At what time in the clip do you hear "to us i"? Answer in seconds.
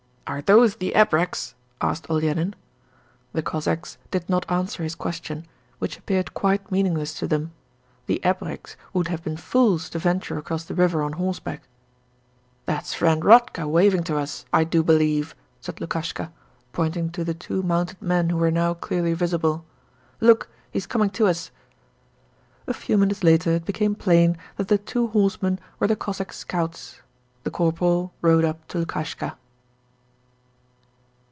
14.05-14.63